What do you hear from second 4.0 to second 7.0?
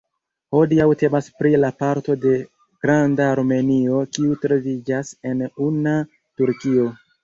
kiu troviĝas en una Turkio.